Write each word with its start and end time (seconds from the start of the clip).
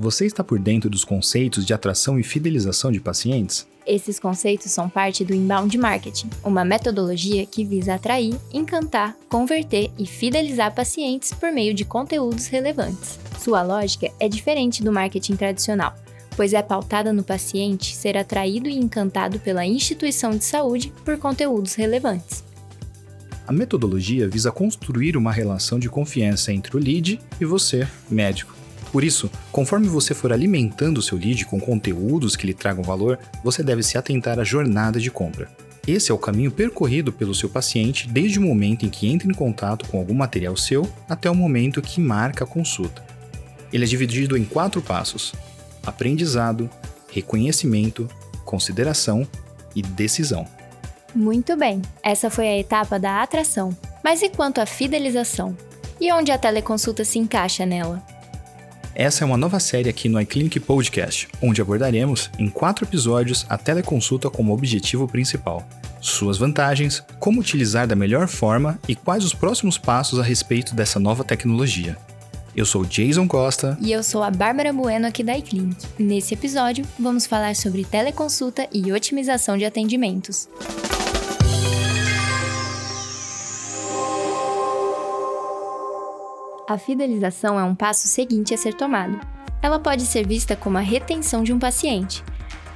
Você 0.00 0.24
está 0.24 0.42
por 0.42 0.58
dentro 0.58 0.88
dos 0.88 1.04
conceitos 1.04 1.66
de 1.66 1.74
atração 1.74 2.18
e 2.18 2.22
fidelização 2.22 2.90
de 2.90 2.98
pacientes? 2.98 3.68
Esses 3.86 4.18
conceitos 4.18 4.72
são 4.72 4.88
parte 4.88 5.26
do 5.26 5.34
inbound 5.34 5.76
marketing, 5.76 6.30
uma 6.42 6.64
metodologia 6.64 7.44
que 7.44 7.66
visa 7.66 7.96
atrair, 7.96 8.34
encantar, 8.50 9.14
converter 9.28 9.90
e 9.98 10.06
fidelizar 10.06 10.74
pacientes 10.74 11.34
por 11.34 11.52
meio 11.52 11.74
de 11.74 11.84
conteúdos 11.84 12.46
relevantes. 12.46 13.18
Sua 13.38 13.62
lógica 13.62 14.10
é 14.18 14.26
diferente 14.26 14.82
do 14.82 14.90
marketing 14.90 15.36
tradicional, 15.36 15.94
pois 16.34 16.54
é 16.54 16.62
pautada 16.62 17.12
no 17.12 17.22
paciente 17.22 17.94
ser 17.94 18.16
atraído 18.16 18.70
e 18.70 18.78
encantado 18.78 19.38
pela 19.38 19.66
instituição 19.66 20.30
de 20.30 20.46
saúde 20.46 20.94
por 21.04 21.18
conteúdos 21.18 21.74
relevantes. 21.74 22.42
A 23.46 23.52
metodologia 23.52 24.26
visa 24.26 24.50
construir 24.50 25.14
uma 25.14 25.30
relação 25.30 25.78
de 25.78 25.90
confiança 25.90 26.54
entre 26.54 26.74
o 26.74 26.80
lead 26.80 27.20
e 27.38 27.44
você, 27.44 27.86
médico. 28.08 28.59
Por 28.92 29.04
isso, 29.04 29.30
conforme 29.52 29.88
você 29.88 30.14
for 30.14 30.32
alimentando 30.32 30.98
o 30.98 31.02
seu 31.02 31.16
lead 31.16 31.44
com 31.46 31.60
conteúdos 31.60 32.34
que 32.34 32.46
lhe 32.46 32.54
tragam 32.54 32.82
valor, 32.82 33.18
você 33.44 33.62
deve 33.62 33.82
se 33.82 33.96
atentar 33.96 34.38
à 34.38 34.44
jornada 34.44 34.98
de 34.98 35.10
compra. 35.10 35.48
Esse 35.86 36.10
é 36.10 36.14
o 36.14 36.18
caminho 36.18 36.50
percorrido 36.50 37.12
pelo 37.12 37.34
seu 37.34 37.48
paciente 37.48 38.08
desde 38.08 38.38
o 38.38 38.42
momento 38.42 38.84
em 38.84 38.90
que 38.90 39.08
entra 39.08 39.28
em 39.28 39.34
contato 39.34 39.88
com 39.88 39.98
algum 39.98 40.14
material 40.14 40.56
seu 40.56 40.90
até 41.08 41.30
o 41.30 41.34
momento 41.34 41.80
que 41.80 42.00
marca 42.00 42.44
a 42.44 42.46
consulta. 42.46 43.04
Ele 43.72 43.84
é 43.84 43.88
dividido 43.88 44.36
em 44.36 44.44
quatro 44.44 44.82
passos: 44.82 45.32
aprendizado, 45.84 46.68
reconhecimento, 47.10 48.08
consideração 48.44 49.26
e 49.74 49.82
decisão. 49.82 50.46
Muito 51.14 51.56
bem, 51.56 51.80
essa 52.02 52.30
foi 52.30 52.46
a 52.46 52.58
etapa 52.58 52.98
da 52.98 53.22
atração. 53.22 53.76
Mas 54.02 54.22
e 54.22 54.28
quanto 54.28 54.60
à 54.60 54.66
fidelização? 54.66 55.56
E 56.00 56.12
onde 56.12 56.30
a 56.30 56.38
teleconsulta 56.38 57.04
se 57.04 57.18
encaixa 57.18 57.66
nela? 57.66 58.02
Essa 58.94 59.22
é 59.22 59.26
uma 59.26 59.36
nova 59.36 59.60
série 59.60 59.88
aqui 59.88 60.08
no 60.08 60.20
iClinic 60.20 60.58
Podcast, 60.58 61.28
onde 61.40 61.62
abordaremos, 61.62 62.28
em 62.38 62.48
quatro 62.48 62.84
episódios, 62.84 63.46
a 63.48 63.56
teleconsulta 63.56 64.28
como 64.28 64.52
objetivo 64.52 65.06
principal, 65.06 65.66
suas 66.00 66.38
vantagens, 66.38 67.02
como 67.20 67.40
utilizar 67.40 67.86
da 67.86 67.94
melhor 67.94 68.26
forma 68.26 68.78
e 68.88 68.96
quais 68.96 69.24
os 69.24 69.32
próximos 69.32 69.78
passos 69.78 70.18
a 70.18 70.22
respeito 70.22 70.74
dessa 70.74 70.98
nova 70.98 71.22
tecnologia. 71.22 71.96
Eu 72.54 72.66
sou 72.66 72.84
Jason 72.84 73.28
Costa. 73.28 73.78
E 73.80 73.92
eu 73.92 74.02
sou 74.02 74.24
a 74.24 74.30
Bárbara 74.30 74.72
Bueno 74.72 75.06
aqui 75.06 75.22
da 75.22 75.38
iClinic. 75.38 75.86
Nesse 75.96 76.34
episódio, 76.34 76.84
vamos 76.98 77.26
falar 77.26 77.54
sobre 77.54 77.84
teleconsulta 77.84 78.66
e 78.72 78.90
otimização 78.90 79.56
de 79.56 79.64
atendimentos. 79.64 80.48
A 86.70 86.78
fidelização 86.78 87.58
é 87.58 87.64
um 87.64 87.74
passo 87.74 88.06
seguinte 88.06 88.54
a 88.54 88.56
ser 88.56 88.74
tomado. 88.74 89.18
Ela 89.60 89.80
pode 89.80 90.02
ser 90.06 90.24
vista 90.24 90.54
como 90.54 90.78
a 90.78 90.80
retenção 90.80 91.42
de 91.42 91.52
um 91.52 91.58
paciente. 91.58 92.22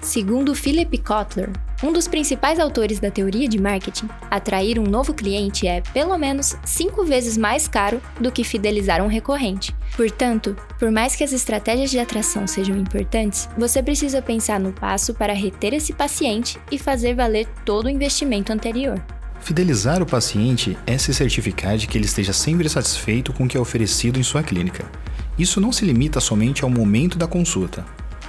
Segundo 0.00 0.52
Philip 0.52 0.98
Kotler, 0.98 1.48
um 1.80 1.92
dos 1.92 2.08
principais 2.08 2.58
autores 2.58 2.98
da 2.98 3.08
teoria 3.08 3.48
de 3.48 3.56
marketing, 3.56 4.08
atrair 4.28 4.80
um 4.80 4.82
novo 4.82 5.14
cliente 5.14 5.68
é, 5.68 5.80
pelo 5.80 6.18
menos, 6.18 6.56
cinco 6.64 7.04
vezes 7.04 7.36
mais 7.36 7.68
caro 7.68 8.02
do 8.18 8.32
que 8.32 8.42
fidelizar 8.42 9.00
um 9.00 9.06
recorrente. 9.06 9.72
Portanto, 9.96 10.56
por 10.76 10.90
mais 10.90 11.14
que 11.14 11.22
as 11.22 11.32
estratégias 11.32 11.92
de 11.92 12.00
atração 12.00 12.48
sejam 12.48 12.76
importantes, 12.76 13.48
você 13.56 13.80
precisa 13.80 14.20
pensar 14.20 14.58
no 14.58 14.72
passo 14.72 15.14
para 15.14 15.32
reter 15.32 15.72
esse 15.72 15.92
paciente 15.92 16.58
e 16.68 16.80
fazer 16.80 17.14
valer 17.14 17.46
todo 17.64 17.86
o 17.86 17.90
investimento 17.90 18.52
anterior. 18.52 19.00
Fidelizar 19.44 20.02
o 20.02 20.06
paciente 20.06 20.74
é 20.86 20.96
se 20.96 21.12
certificar 21.12 21.76
de 21.76 21.86
que 21.86 21.98
ele 21.98 22.06
esteja 22.06 22.32
sempre 22.32 22.66
satisfeito 22.66 23.30
com 23.30 23.44
o 23.44 23.48
que 23.48 23.58
é 23.58 23.60
oferecido 23.60 24.18
em 24.18 24.22
sua 24.22 24.42
clínica. 24.42 24.90
Isso 25.38 25.60
não 25.60 25.70
se 25.70 25.84
limita 25.84 26.18
somente 26.18 26.64
ao 26.64 26.70
momento 26.70 27.18
da 27.18 27.26
consulta. 27.26 27.84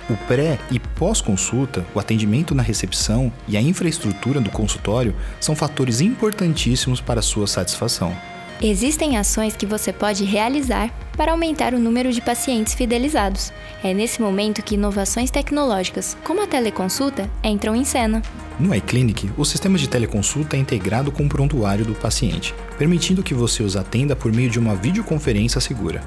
O 0.10 0.18
pré 0.28 0.60
e 0.70 0.78
pós-consulta, 0.78 1.86
o 1.96 2.02
atendimento 2.02 2.54
na 2.54 2.62
recepção 2.62 3.32
e 3.48 3.56
a 3.56 3.62
infraestrutura 3.62 4.42
do 4.42 4.50
consultório 4.50 5.16
são 5.40 5.56
fatores 5.56 6.02
importantíssimos 6.02 7.00
para 7.00 7.22
a 7.22 7.24
sua 7.24 7.48
satisfação. 7.48 8.14
Existem 8.62 9.18
ações 9.18 9.56
que 9.56 9.66
você 9.66 9.94
pode 9.94 10.26
realizar 10.26 10.94
para 11.16 11.32
aumentar 11.32 11.74
o 11.74 11.80
número 11.80 12.12
de 12.12 12.20
pacientes 12.20 12.74
fidelizados. 12.74 13.54
É 13.82 13.94
nesse 13.94 14.22
momento 14.22 14.62
que 14.62 14.76
inovações 14.76 15.32
tecnológicas, 15.32 16.18
como 16.26 16.44
a 16.44 16.48
teleconsulta, 16.48 17.30
entram 17.42 17.74
em 17.74 17.86
cena. 17.86 18.22
No 18.58 18.74
iClinic, 18.74 19.30
o 19.38 19.44
sistema 19.44 19.78
de 19.78 19.90
teleconsulta 19.90 20.56
é 20.56 20.60
integrado 20.60 21.12
com 21.12 21.26
o 21.26 21.30
prontuário 21.30 21.84
do 21.84 21.94
paciente, 21.94 22.56
permitindo 22.78 23.22
que 23.22 23.34
você 23.34 23.62
os 23.62 23.76
atenda 23.76 24.16
por 24.16 24.32
meio 24.32 24.50
de 24.50 24.58
uma 24.58 24.74
videoconferência 24.74 25.60
segura. 25.60 26.02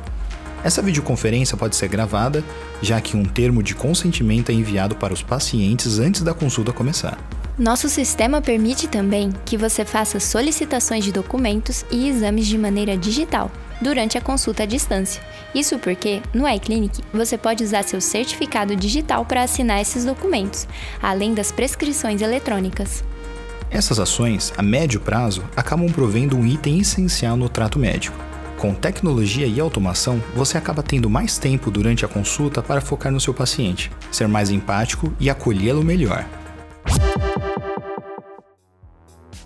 Essa 0.64 0.80
videoconferência 0.80 1.58
pode 1.58 1.76
ser 1.76 1.88
gravada, 1.88 2.42
já 2.80 3.00
que 3.02 3.18
um 3.18 3.24
termo 3.24 3.62
de 3.62 3.74
consentimento 3.74 4.50
é 4.50 4.54
enviado 4.54 4.96
para 4.96 5.12
os 5.12 5.22
pacientes 5.22 5.98
antes 5.98 6.22
da 6.22 6.32
consulta 6.32 6.72
começar. 6.72 7.18
Nosso 7.58 7.88
sistema 7.88 8.40
permite 8.40 8.86
também 8.86 9.32
que 9.44 9.56
você 9.56 9.84
faça 9.84 10.20
solicitações 10.20 11.04
de 11.04 11.10
documentos 11.10 11.84
e 11.90 12.08
exames 12.08 12.46
de 12.46 12.56
maneira 12.56 12.96
digital 12.96 13.50
durante 13.82 14.16
a 14.16 14.20
consulta 14.20 14.62
à 14.62 14.66
distância. 14.66 15.20
Isso 15.52 15.76
porque, 15.76 16.22
no 16.32 16.48
iClinic, 16.48 17.02
você 17.12 17.36
pode 17.36 17.64
usar 17.64 17.82
seu 17.82 18.00
certificado 18.00 18.76
digital 18.76 19.24
para 19.24 19.42
assinar 19.42 19.80
esses 19.80 20.04
documentos, 20.04 20.68
além 21.02 21.34
das 21.34 21.50
prescrições 21.50 22.22
eletrônicas. 22.22 23.02
Essas 23.68 23.98
ações, 23.98 24.52
a 24.56 24.62
médio 24.62 25.00
prazo, 25.00 25.42
acabam 25.56 25.90
provendo 25.90 26.36
um 26.36 26.46
item 26.46 26.78
essencial 26.78 27.36
no 27.36 27.48
trato 27.48 27.76
médico. 27.76 28.16
Com 28.56 28.72
tecnologia 28.72 29.48
e 29.48 29.58
automação, 29.58 30.22
você 30.32 30.56
acaba 30.56 30.80
tendo 30.80 31.10
mais 31.10 31.38
tempo 31.38 31.72
durante 31.72 32.04
a 32.04 32.08
consulta 32.08 32.62
para 32.62 32.80
focar 32.80 33.10
no 33.10 33.20
seu 33.20 33.34
paciente, 33.34 33.90
ser 34.12 34.28
mais 34.28 34.48
empático 34.48 35.12
e 35.18 35.28
acolhê-lo 35.28 35.82
melhor. 35.84 36.24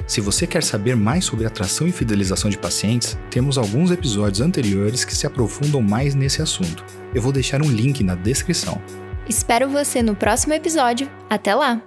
Se 0.08 0.22
você 0.22 0.46
quer 0.46 0.62
saber 0.62 0.96
mais 0.96 1.26
sobre 1.26 1.44
atração 1.44 1.86
e 1.86 1.92
fidelização 1.92 2.48
de 2.48 2.56
pacientes, 2.56 3.18
temos 3.30 3.58
alguns 3.58 3.90
episódios 3.90 4.40
anteriores 4.40 5.04
que 5.04 5.14
se 5.14 5.26
aprofundam 5.26 5.82
mais 5.82 6.14
nesse 6.14 6.40
assunto. 6.40 6.82
Eu 7.14 7.20
vou 7.20 7.30
deixar 7.30 7.60
um 7.60 7.70
link 7.70 8.02
na 8.02 8.14
descrição. 8.14 8.80
Espero 9.28 9.68
você 9.68 10.02
no 10.02 10.16
próximo 10.16 10.54
episódio. 10.54 11.10
Até 11.28 11.54
lá! 11.54 11.82